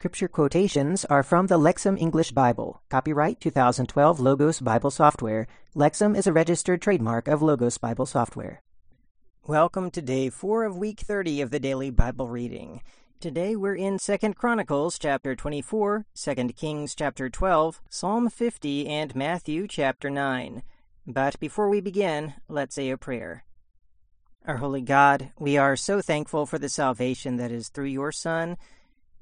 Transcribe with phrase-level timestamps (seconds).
[0.00, 2.80] Scripture quotations are from the Lexham English Bible.
[2.88, 5.46] Copyright 2012 Logos Bible Software.
[5.76, 8.62] Lexham is a registered trademark of Logos Bible Software.
[9.46, 12.80] Welcome to day 4 of week 30 of the daily Bible reading.
[13.20, 19.68] Today we're in 2nd Chronicles chapter 24, 2 Kings chapter 12, Psalm 50, and Matthew
[19.68, 20.62] chapter 9.
[21.06, 23.44] But before we begin, let's say a prayer.
[24.46, 28.56] Our holy God, we are so thankful for the salvation that is through your Son.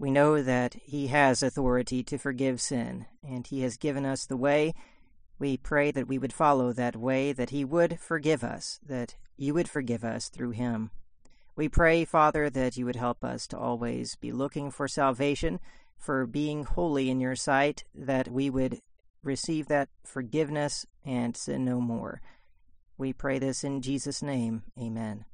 [0.00, 4.36] We know that He has authority to forgive sin, and He has given us the
[4.36, 4.74] way.
[5.40, 9.54] We pray that we would follow that way, that He would forgive us, that you
[9.54, 10.90] would forgive us through Him.
[11.56, 15.58] We pray, Father, that you would help us to always be looking for salvation,
[15.96, 18.80] for being holy in your sight, that we would
[19.24, 22.20] receive that forgiveness and sin no more.
[22.96, 24.62] We pray this in Jesus' name.
[24.80, 25.24] Amen.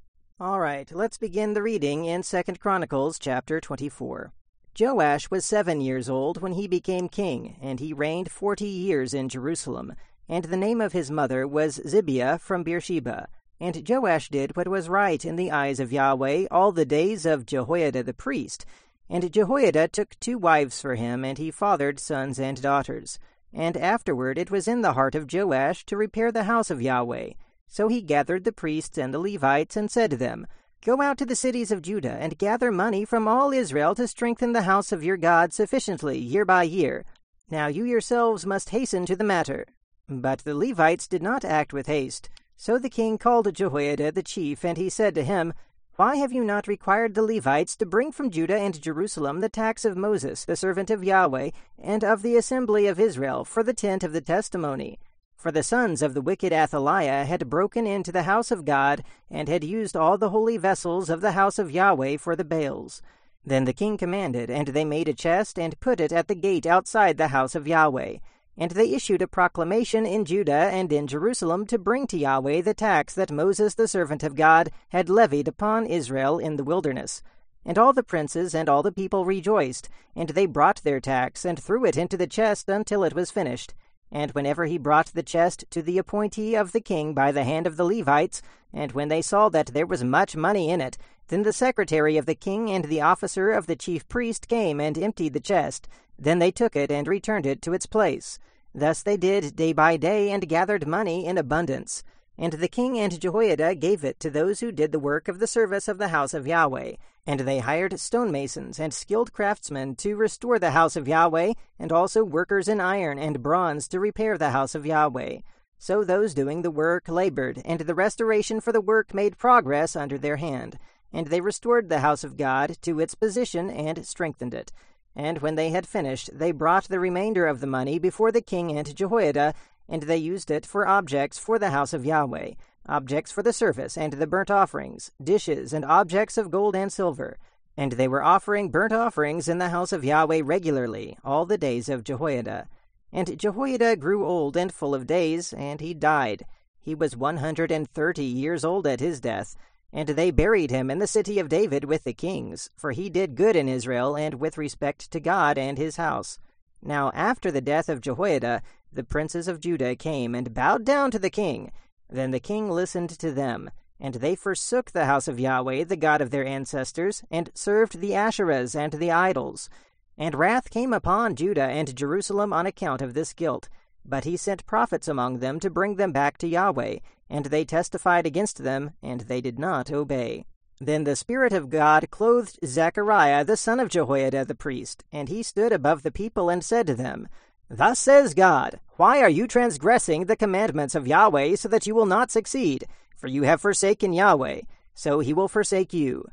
[0.41, 4.33] All right, let's begin the reading in Second Chronicles chapter 24.
[4.79, 9.29] Joash was seven years old when he became king, and he reigned forty years in
[9.29, 9.95] Jerusalem.
[10.29, 13.29] And the name of his mother was Zibiah from Beersheba.
[13.61, 17.47] And Joash did what was right in the eyes of Yahweh all the days of
[17.47, 18.65] Jehoiada the priest.
[19.09, 23.19] And Jehoiada took two wives for him, and he fathered sons and daughters.
[23.53, 27.35] And afterward it was in the heart of Joash to repair the house of Yahweh.
[27.69, 30.47] So he gathered the priests and the Levites, and said to them,
[30.85, 34.53] Go out to the cities of Judah, and gather money from all Israel to strengthen
[34.53, 37.07] the house of your God sufficiently year by year.
[37.49, 39.65] Now you yourselves must hasten to the matter.
[40.11, 42.29] But the Levites did not act with haste.
[42.59, 45.55] So the king called Jehoiada the chief, and he said to him,
[45.97, 49.87] Why have you not required the Levites to bring from Judah and Jerusalem the tax
[49.87, 54.05] of Moses, the servant of Yahweh, and of the assembly of Israel, for the tent
[54.05, 54.99] of the testimony?
[55.45, 59.47] For the sons of the wicked Athaliah had broken into the house of God, and
[59.47, 63.03] had used all the holy vessels of the house of Yahweh for the Baals.
[63.45, 66.65] Then the king commanded, and they made a chest, and put it at the gate
[66.65, 68.21] outside the house of Yahweh.
[68.57, 72.73] And they issued a proclamation in Judah and in Jerusalem to bring to Yahweh the
[72.73, 77.23] tax that Moses the servant of God had levied upon Israel in the wilderness.
[77.67, 81.63] And all the princes and all the people rejoiced, and they brought their tax, and
[81.63, 83.75] threw it into the chest until it was finished.
[84.15, 87.67] And whenever he brought the chest to the appointee of the king by the hand
[87.67, 88.43] of the Levites,
[88.73, 90.97] and when they saw that there was much money in it,
[91.29, 94.97] then the secretary of the king and the officer of the chief priest came and
[94.97, 95.89] emptied the chest.
[96.17, 98.39] Then they took it and returned it to its place.
[98.73, 102.05] Thus they did day by day, and gathered money in abundance.
[102.37, 105.47] And the king and Jehoiada gave it to those who did the work of the
[105.47, 106.95] service of the house of Yahweh.
[107.27, 112.25] And they hired stonemasons and skilled craftsmen to restore the house of Yahweh, and also
[112.25, 115.39] workers in iron and bronze to repair the house of Yahweh.
[115.79, 120.19] So those doing the work labored, and the restoration for the work made progress under
[120.19, 120.79] their hand.
[121.13, 124.73] And they restored the house of God to its position and strengthened it.
[125.17, 128.77] And when they had finished, they brought the remainder of the money before the king
[128.77, 129.55] and Jehoiada,
[129.89, 132.53] and they used it for objects for the house of Yahweh,
[132.87, 137.39] objects for the service and the burnt offerings, dishes, and objects of gold and silver.
[137.77, 141.89] And they were offering burnt offerings in the house of Yahweh regularly, all the days
[141.89, 142.69] of Jehoiada.
[143.13, 146.45] And Jehoiada grew old and full of days, and he died.
[146.81, 149.57] He was one hundred and thirty years old at his death
[149.95, 153.37] and they buried him in the city of David with the kings, for he did
[153.37, 156.41] good in Israel and with respect to God and his house.
[156.87, 158.63] Now after the death of Jehoiada,
[158.93, 161.73] the princes of Judah came and bowed down to the king.
[162.11, 166.21] Then the king listened to them, and they forsook the house of Yahweh, the God
[166.21, 169.71] of their ancestors, and served the Asherahs and the idols.
[170.19, 173.71] And wrath came upon Judah and Jerusalem on account of this guilt.
[174.05, 176.99] But he sent prophets among them to bring them back to Yahweh,
[177.31, 180.45] and they testified against them, and they did not obey.
[180.81, 185.43] Then the Spirit of God clothed Zechariah the son of Jehoiada the priest, and he
[185.43, 187.29] stood above the people and said to them,
[187.71, 192.07] Thus says God, Why are you transgressing the commandments of Yahweh so that you will
[192.07, 192.87] not succeed?
[193.17, 194.63] For you have forsaken Yahweh,
[194.95, 196.29] so he will forsake you.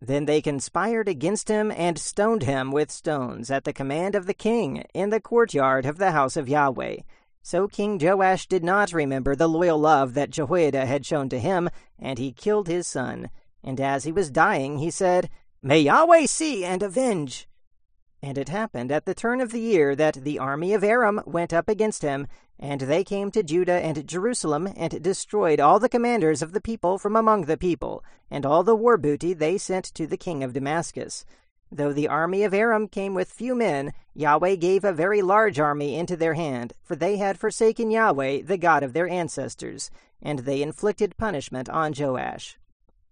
[0.00, 4.34] Then they conspired against him and stoned him with stones at the command of the
[4.34, 6.98] king in the courtyard of the house of Yahweh.
[7.42, 11.70] So King Joash did not remember the loyal love that Jehoiada had shown to him,
[11.98, 13.30] and he killed his son.
[13.66, 15.28] And as he was dying, he said,
[15.60, 17.48] May Yahweh see and avenge.
[18.22, 21.52] And it happened at the turn of the year that the army of Aram went
[21.52, 22.28] up against him,
[22.60, 26.96] and they came to Judah and Jerusalem, and destroyed all the commanders of the people
[26.96, 30.52] from among the people, and all the war booty they sent to the king of
[30.52, 31.24] Damascus.
[31.70, 35.96] Though the army of Aram came with few men, Yahweh gave a very large army
[35.96, 39.90] into their hand, for they had forsaken Yahweh, the God of their ancestors,
[40.22, 42.56] and they inflicted punishment on Joash.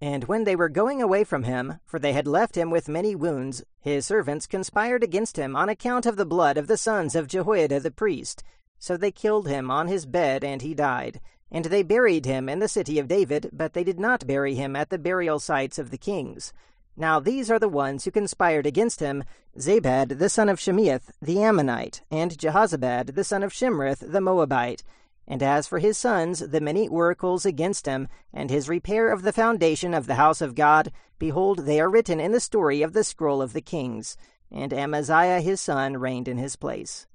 [0.00, 3.14] And when they were going away from him, for they had left him with many
[3.14, 7.29] wounds, his servants conspired against him on account of the blood of the sons of
[7.29, 8.43] Jehoiada the priest.
[8.79, 11.20] So they killed him on his bed, and he died.
[11.50, 14.75] And they buried him in the city of David, but they did not bury him
[14.76, 16.52] at the burial sites of the kings.
[16.96, 19.25] Now these are the ones who conspired against him
[19.58, 24.85] Zabad the son of Shimeath the Ammonite, and Jehozabad the son of Shimrith the Moabite.
[25.26, 29.32] And as for his sons, the many oracles against him, and his repair of the
[29.32, 33.05] foundation of the house of God, behold, they are written in the story of the
[33.05, 34.17] scroll of the kings.
[34.50, 37.06] And Amaziah his son reigned in his place.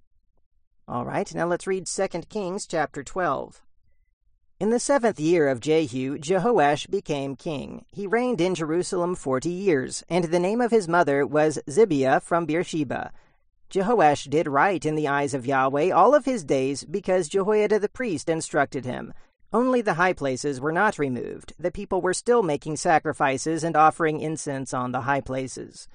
[0.88, 3.61] All right, now let's read 2 Kings chapter 12.
[4.59, 7.85] In the seventh year of Jehu, Jehoash became king.
[7.94, 12.45] He reigned in Jerusalem forty years, and the name of his mother was Zibiah from
[12.45, 13.13] Beersheba.
[13.69, 17.88] Jehoash did right in the eyes of Yahweh all of his days, because Jehoiada the
[17.88, 19.13] priest instructed him.
[19.54, 21.54] Only the high places were not removed.
[21.60, 25.88] The people were still making sacrifices and offering incense on the high places.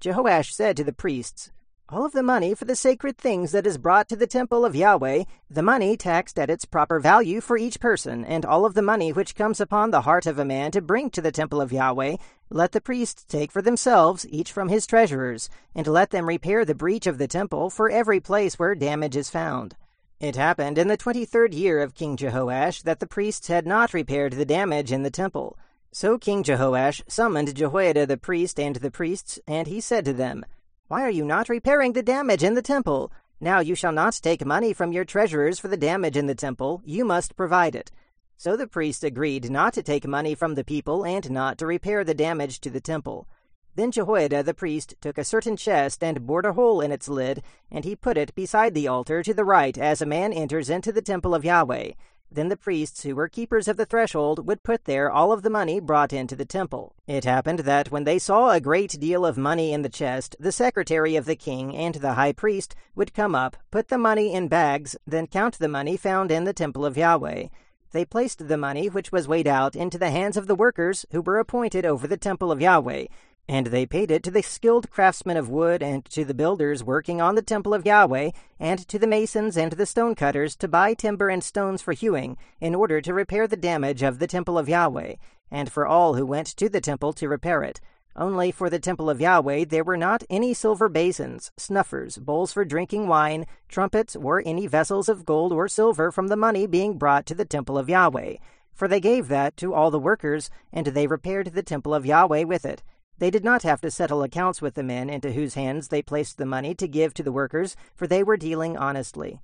[0.00, 1.50] Jehoash said to the priests,
[1.90, 4.76] all of the money for the sacred things that is brought to the temple of
[4.76, 8.82] Yahweh, the money taxed at its proper value for each person, and all of the
[8.82, 11.72] money which comes upon the heart of a man to bring to the temple of
[11.72, 12.16] Yahweh,
[12.50, 16.74] let the priests take for themselves, each from his treasurers, and let them repair the
[16.74, 19.74] breach of the temple for every place where damage is found.
[20.20, 23.94] It happened in the twenty third year of King Jehoash that the priests had not
[23.94, 25.56] repaired the damage in the temple.
[25.90, 30.44] So King Jehoash summoned Jehoiada the priest and the priests, and he said to them,
[30.88, 33.12] why are you not repairing the damage in the temple?
[33.40, 36.80] Now you shall not take money from your treasurers for the damage in the temple,
[36.82, 37.92] you must provide it.
[38.38, 42.04] So the priests agreed not to take money from the people and not to repair
[42.04, 43.28] the damage to the temple.
[43.74, 47.42] Then Jehoiada the priest took a certain chest and bored a hole in its lid,
[47.70, 50.90] and he put it beside the altar to the right as a man enters into
[50.90, 51.92] the temple of Yahweh.
[52.30, 55.50] Then the priests, who were keepers of the threshold, would put there all of the
[55.50, 56.94] money brought into the temple.
[57.06, 60.52] It happened that when they saw a great deal of money in the chest, the
[60.52, 64.48] secretary of the king and the high priest would come up, put the money in
[64.48, 67.48] bags, then count the money found in the temple of Yahweh.
[67.92, 71.22] They placed the money which was weighed out into the hands of the workers who
[71.22, 73.06] were appointed over the temple of Yahweh,
[73.48, 77.20] and they paid it to the skilled craftsmen of wood, and to the builders working
[77.20, 78.30] on the temple of Yahweh,
[78.60, 82.36] and to the masons and the stone cutters to buy timber and stones for hewing,
[82.60, 85.14] in order to repair the damage of the temple of Yahweh,
[85.50, 87.80] and for all who went to the temple to repair it.
[88.14, 92.64] Only for the temple of Yahweh there were not any silver basins, snuffers, bowls for
[92.64, 97.24] drinking wine, trumpets, or any vessels of gold or silver from the money being brought
[97.26, 98.36] to the temple of Yahweh.
[98.74, 102.42] For they gave that to all the workers, and they repaired the temple of Yahweh
[102.42, 102.82] with it.
[103.18, 106.38] They did not have to settle accounts with the men into whose hands they placed
[106.38, 109.40] the money to give to the workers, for they were dealing honestly.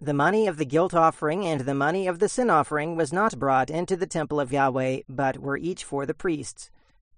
[0.00, 3.38] The money of the guilt offering and the money of the sin offering was not
[3.38, 6.70] brought into the temple of Yahweh, but were each for the priests.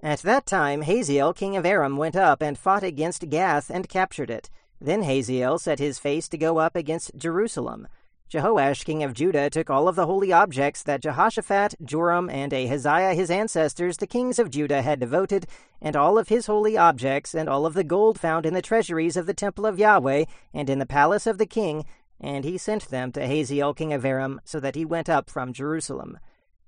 [0.02, 4.30] At that time Hazael king of Aram went up and fought against Gath and captured
[4.30, 4.48] it.
[4.80, 7.86] Then Hazael set his face to go up against Jerusalem.
[8.30, 13.12] Jehoash king of Judah took all of the holy objects that Jehoshaphat, Joram, and Ahaziah
[13.12, 15.48] his ancestors, the kings of Judah, had devoted,
[15.82, 19.16] and all of his holy objects, and all of the gold found in the treasuries
[19.16, 21.84] of the temple of Yahweh, and in the palace of the king,
[22.20, 25.52] and he sent them to Hazael king of Aram, so that he went up from
[25.52, 26.16] Jerusalem.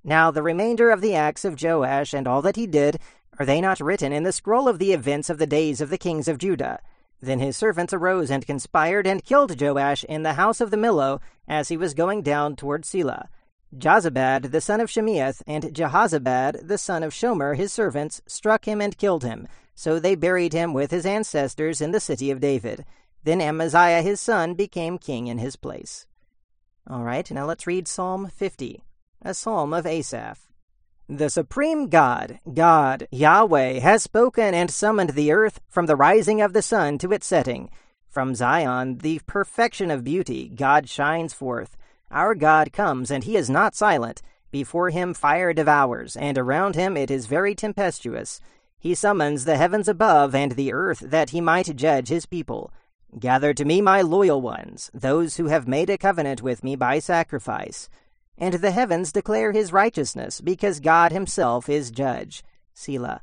[0.03, 2.99] Now the remainder of the acts of Joash, and all that he did,
[3.39, 5.99] are they not written in the scroll of the events of the days of the
[5.99, 6.81] kings of Judah?
[7.23, 11.21] Then his servants arose and conspired and killed Joash in the house of the Millo
[11.47, 13.29] as he was going down toward Silla.
[13.75, 18.81] Jozabad the son of Shimeath and Jehozabad the son of Shomer his servants struck him
[18.81, 19.47] and killed him.
[19.77, 22.85] So they buried him with his ancestors in the city of David.
[23.23, 26.07] Then Amaziah his son became king in his place.
[26.91, 28.83] All right, now let's read Psalm 50,
[29.23, 30.49] a psalm of Asaph.
[31.09, 36.53] The supreme God, God, Yahweh, has spoken and summoned the earth from the rising of
[36.53, 37.71] the sun to its setting.
[38.09, 41.77] From Zion, the perfection of beauty, God shines forth.
[42.11, 44.23] Our God comes, and he is not silent.
[44.53, 48.41] Before him fire devours, and around him it is very tempestuous.
[48.79, 52.73] He summons the heavens above and the earth that he might judge his people.
[53.19, 57.01] Gather to me my loyal ones, those who have made a covenant with me by
[57.01, 57.89] sacrifice
[58.39, 62.43] and the heavens declare his righteousness, because God himself is judge.
[62.75, 63.23] Selah.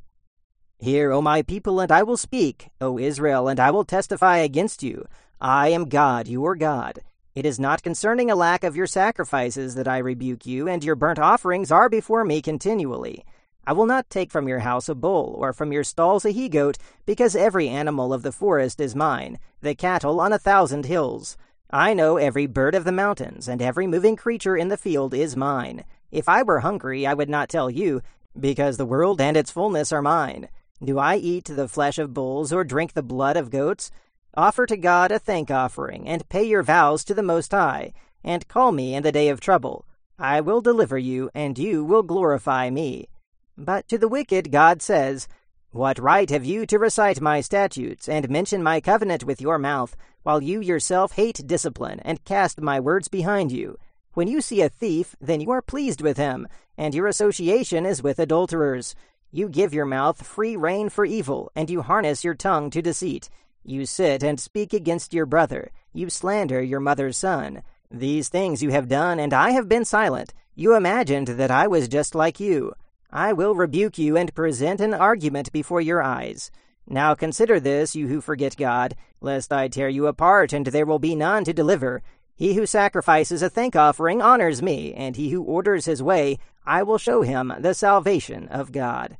[0.77, 4.81] Hear, O my people, and I will speak, O Israel, and I will testify against
[4.81, 5.07] you.
[5.41, 6.99] I am God, your God.
[7.35, 10.95] It is not concerning a lack of your sacrifices that I rebuke you, and your
[10.95, 13.25] burnt offerings are before me continually.
[13.67, 16.49] I will not take from your house a bull, or from your stalls a he
[16.49, 21.37] goat, because every animal of the forest is mine, the cattle on a thousand hills.
[21.71, 25.35] I know every bird of the mountains, and every moving creature in the field is
[25.35, 25.85] mine.
[26.11, 28.01] If I were hungry, I would not tell you,
[28.39, 30.49] Because the world and its fullness are mine.
[30.83, 33.91] Do I eat the flesh of bulls or drink the blood of goats?
[34.35, 38.47] Offer to God a thank offering, and pay your vows to the Most High, and
[38.47, 39.85] call me in the day of trouble.
[40.17, 43.09] I will deliver you, and you will glorify me.
[43.57, 45.27] But to the wicked God says,
[45.71, 49.95] What right have you to recite my statutes, and mention my covenant with your mouth,
[50.23, 53.77] while you yourself hate discipline, and cast my words behind you?
[54.13, 58.01] When you see a thief, then you are pleased with him, and your association is
[58.01, 58.95] with adulterers.
[59.31, 63.29] You give your mouth free rein for evil, and you harness your tongue to deceit.
[63.63, 65.69] You sit and speak against your brother.
[65.93, 67.61] You slander your mother's son.
[67.91, 70.33] These things you have done, and I have been silent.
[70.55, 72.73] You imagined that I was just like you.
[73.11, 76.51] I will rebuke you and present an argument before your eyes.
[76.87, 80.99] Now consider this, you who forget God, lest I tear you apart, and there will
[80.99, 82.01] be none to deliver.
[82.35, 86.83] He who sacrifices a thank offering honors me, and he who orders his way, I
[86.83, 89.17] will show him the salvation of God.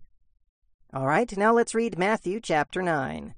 [0.94, 3.34] All right, now let's read Matthew chapter 9.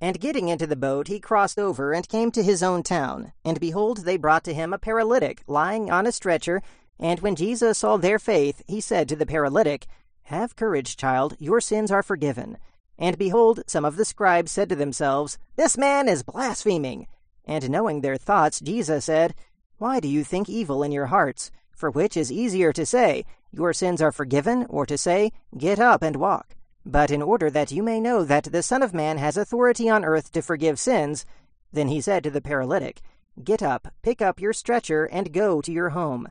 [0.00, 3.32] And getting into the boat, he crossed over and came to his own town.
[3.44, 6.60] And behold, they brought to him a paralytic, lying on a stretcher.
[7.02, 9.88] And when Jesus saw their faith, he said to the paralytic,
[10.26, 12.58] Have courage, child, your sins are forgiven.
[12.96, 17.08] And behold, some of the scribes said to themselves, This man is blaspheming.
[17.44, 19.34] And knowing their thoughts, Jesus said,
[19.78, 21.50] Why do you think evil in your hearts?
[21.72, 26.04] For which is easier to say, Your sins are forgiven, or to say, Get up
[26.04, 26.54] and walk?
[26.86, 30.04] But in order that you may know that the Son of Man has authority on
[30.04, 31.26] earth to forgive sins,
[31.72, 33.00] then he said to the paralytic,
[33.42, 36.28] Get up, pick up your stretcher, and go to your home.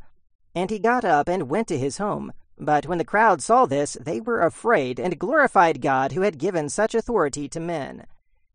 [0.53, 2.33] And he got up and went to his home.
[2.57, 6.69] But when the crowd saw this, they were afraid, and glorified God who had given
[6.69, 8.05] such authority to men.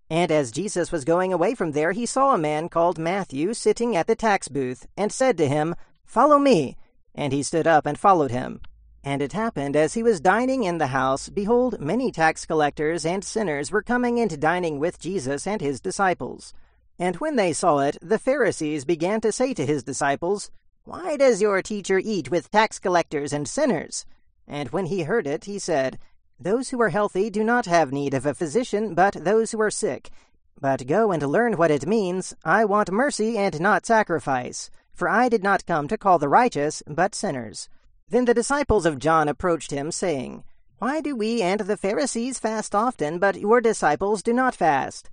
[0.09, 3.97] And as Jesus was going away from there, he saw a man called Matthew sitting
[3.97, 5.75] at the tax booth, and said to him,
[6.05, 6.77] Follow me.
[7.15, 8.61] And he stood up and followed him.
[9.03, 13.25] And it happened, as he was dining in the house, behold, many tax collectors and
[13.25, 16.53] sinners were coming into dining with Jesus and his disciples.
[16.99, 20.51] And when they saw it, the Pharisees began to say to his disciples,
[20.87, 24.07] Why does your teacher eat with tax collectors and sinners?
[24.49, 25.99] And when he heard it, he said,
[26.39, 29.71] those who are healthy do not have need of a physician, but those who are
[29.71, 30.11] sick.
[30.61, 32.35] But go and learn what it means.
[32.45, 34.71] I want mercy and not sacrifice.
[34.93, 37.71] For I did not come to call the righteous, but sinners.
[38.09, 40.45] Then the disciples of John approached him, saying,
[40.79, 45.09] Why do we and the Pharisees fast often, but your disciples do not fast?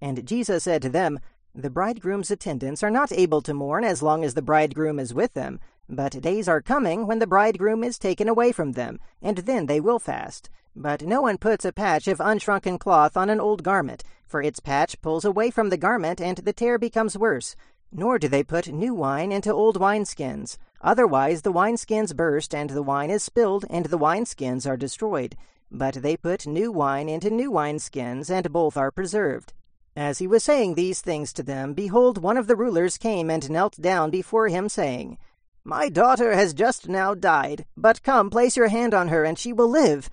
[0.00, 1.18] And Jesus said to them,
[1.58, 5.34] The bridegroom's attendants are not able to mourn as long as the bridegroom is with
[5.34, 9.66] them, but days are coming when the bridegroom is taken away from them, and then
[9.66, 10.50] they will fast.
[10.76, 14.60] But no one puts a patch of unshrunken cloth on an old garment, for its
[14.60, 17.56] patch pulls away from the garment, and the tear becomes worse.
[17.90, 20.58] Nor do they put new wine into old wineskins.
[20.80, 25.34] Otherwise the wineskins burst, and the wine is spilled, and the wineskins are destroyed.
[25.72, 29.54] But they put new wine into new wineskins, and both are preserved.
[29.98, 33.50] As he was saying these things to them, behold, one of the rulers came and
[33.50, 35.18] knelt down before him, saying,
[35.64, 39.52] My daughter has just now died, but come, place your hand on her, and she
[39.52, 40.08] will live.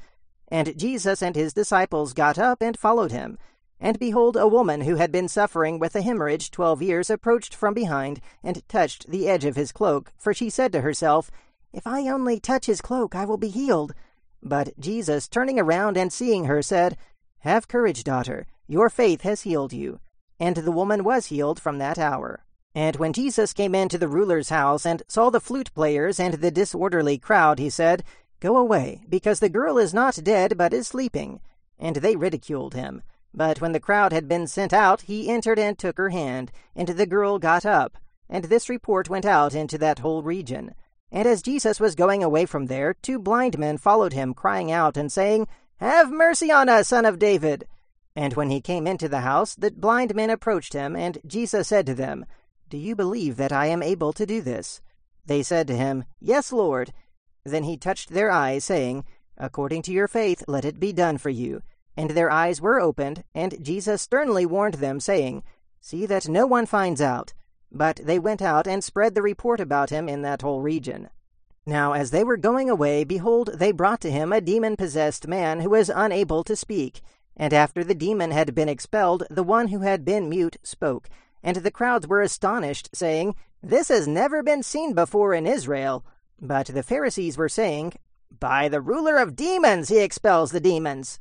[0.47, 3.37] And Jesus and his disciples got up and followed him.
[3.79, 7.75] And behold, a woman who had been suffering with a hemorrhage twelve years approached from
[7.75, 11.29] behind, and touched the edge of his cloak, for she said to herself,
[11.71, 13.93] If I only touch his cloak, I will be healed.
[14.41, 16.97] But Jesus, turning around and seeing her, said,
[17.41, 19.99] Have courage, daughter, your faith has healed you.
[20.39, 22.43] And the woman was healed from that hour.
[22.73, 26.51] And when Jesus came into the ruler's house and saw the flute players and the
[26.51, 28.03] disorderly crowd, he said,
[28.41, 31.39] Go away, because the girl is not dead, but is sleeping.
[31.79, 33.01] And they ridiculed him.
[33.33, 36.89] But when the crowd had been sent out, he entered and took her hand, and
[36.89, 37.97] the girl got up.
[38.29, 40.75] And this report went out into that whole region.
[41.11, 44.97] And as Jesus was going away from there, two blind men followed him, crying out
[44.97, 45.47] and saying,
[45.79, 47.67] Have mercy on us, son of David!
[48.15, 51.85] And when he came into the house, the blind men approached him, and Jesus said
[51.87, 52.25] to them,
[52.69, 54.81] Do you believe that I am able to do this?
[55.25, 56.93] They said to him, Yes, Lord.
[57.43, 59.03] Then he touched their eyes, saying,
[59.37, 61.61] According to your faith, let it be done for you.
[61.97, 65.43] And their eyes were opened, and Jesus sternly warned them, saying,
[65.81, 67.33] See that no one finds out.
[67.71, 71.09] But they went out and spread the report about him in that whole region.
[71.65, 75.59] Now as they were going away, behold, they brought to him a demon possessed man
[75.59, 77.01] who was unable to speak.
[77.37, 81.09] And after the demon had been expelled, the one who had been mute spoke.
[81.43, 86.05] And the crowds were astonished, saying, This has never been seen before in Israel.
[86.41, 87.93] But the Pharisees were saying,
[88.39, 91.19] By the ruler of demons he expels the demons.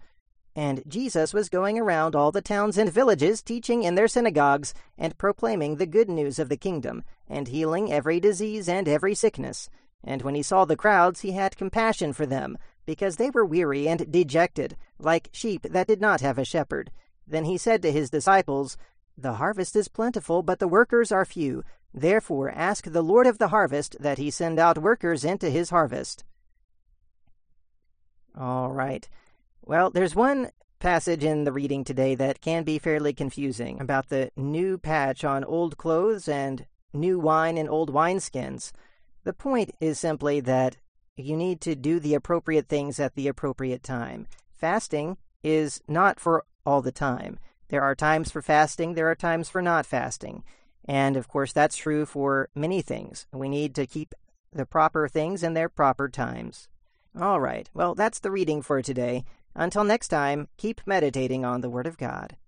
[0.56, 5.18] And Jesus was going around all the towns and villages, teaching in their synagogues, and
[5.18, 9.68] proclaiming the good news of the kingdom, and healing every disease and every sickness.
[10.04, 12.56] And when he saw the crowds, he had compassion for them,
[12.86, 16.90] because they were weary and dejected, like sheep that did not have a shepherd.
[17.26, 18.76] Then he said to his disciples,
[19.16, 21.64] The harvest is plentiful, but the workers are few.
[21.92, 26.24] Therefore ask the Lord of the harvest that he send out workers into his harvest.
[28.36, 29.08] All right.
[29.62, 30.50] Well, there's one
[30.80, 35.44] passage in the reading today that can be fairly confusing about the new patch on
[35.44, 38.72] old clothes and new wine in old wineskins.
[39.22, 40.76] The point is simply that
[41.16, 44.26] you need to do the appropriate things at the appropriate time.
[44.50, 47.38] Fasting is not for all the time.
[47.68, 50.42] There are times for fasting, there are times for not fasting.
[50.84, 53.26] And of course, that's true for many things.
[53.32, 54.14] We need to keep
[54.52, 56.68] the proper things in their proper times.
[57.18, 59.24] All right, well, that's the reading for today.
[59.54, 62.36] Until next time, keep meditating on the Word of God.